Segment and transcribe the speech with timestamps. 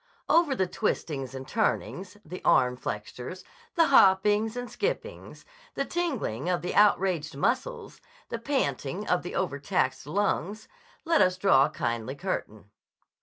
[0.27, 3.43] Over the twistings and turnings, the arm flexures,
[3.75, 10.07] the hoppings and skippings, the tingling of the outraged muscles, the panting of the overtaxed
[10.07, 10.67] lungs,
[11.05, 12.71] let us draw a kindly curtain.